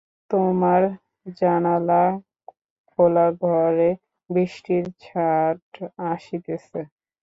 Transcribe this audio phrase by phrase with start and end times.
[0.31, 0.81] তোমার
[1.37, 2.03] জানলা
[2.91, 3.89] খোলা, ঘরে
[4.29, 5.61] বৃষ্টির ছাঁট
[6.11, 6.79] আসিতেছে।